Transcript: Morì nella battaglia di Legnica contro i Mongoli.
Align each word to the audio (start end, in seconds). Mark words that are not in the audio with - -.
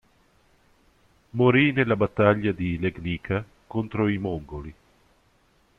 Morì 1.29 1.71
nella 1.73 1.95
battaglia 1.95 2.51
di 2.53 2.79
Legnica 2.79 3.45
contro 3.67 4.07
i 4.09 4.17
Mongoli. 4.17 4.73